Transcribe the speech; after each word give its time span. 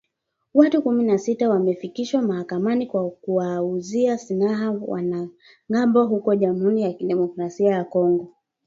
Watu 0.53 0.81
kumi 0.81 1.03
na 1.03 1.17
sita 1.17 1.49
wamefikishwa 1.49 2.21
mahakamani 2.21 2.85
kwa 2.87 3.09
kuwauzia 3.11 4.17
silaha 4.17 4.71
wanamgambo 4.71 6.05
huko 6.05 6.35
Jamhuri 6.35 6.81
ya 6.81 6.93
Kidemokrasia 6.93 7.71
ya 7.71 7.83
Kongo 7.83 8.33